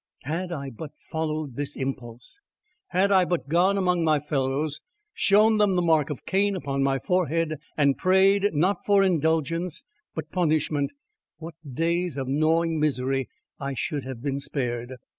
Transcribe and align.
Had 0.23 0.51
I 0.51 0.71
but 0.71 0.93
followed 1.11 1.55
this 1.55 1.75
impulse! 1.75 2.41
Had 2.87 3.11
I 3.11 3.23
but 3.23 3.47
gone 3.47 3.77
among 3.77 4.03
my 4.03 4.19
fellows, 4.19 4.81
shown 5.13 5.59
them 5.59 5.75
the 5.75 5.81
mark 5.83 6.09
of 6.09 6.25
Cain 6.25 6.55
upon 6.55 6.81
my 6.81 6.97
forehead, 6.97 7.59
and 7.77 7.99
prayed, 7.99 8.51
not 8.55 8.83
for 8.83 9.03
indulgence, 9.03 9.85
but 10.15 10.31
punishment, 10.31 10.89
what 11.37 11.53
days 11.71 12.17
of 12.17 12.27
gnawing 12.27 12.79
misery 12.79 13.29
I 13.59 13.75
should 13.75 14.03
have 14.03 14.23
been 14.23 14.39
spared! 14.39 14.95